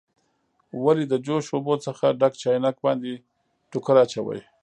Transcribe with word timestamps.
ولې 0.83 1.05
د 1.07 1.13
جوش 1.25 1.45
اوبو 1.55 1.73
څخه 1.85 2.05
ډک 2.19 2.33
چاینک 2.41 2.77
باندې 2.85 3.11
ټوکر 3.71 3.95
اچوئ؟ 4.03 4.41